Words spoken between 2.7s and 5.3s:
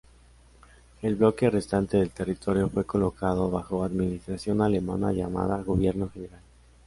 colocado bajo una administración alemana